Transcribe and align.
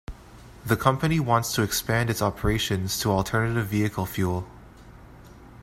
The 0.65 0.75
company 0.75 1.19
wants 1.19 1.53
to 1.53 1.61
expand 1.61 2.09
its 2.09 2.23
operations 2.23 2.97
to 3.01 3.11
alternative 3.11 3.67
vehicle 3.67 4.07
fuel. 4.07 4.47